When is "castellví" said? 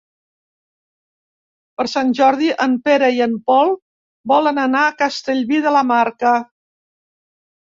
5.03-5.61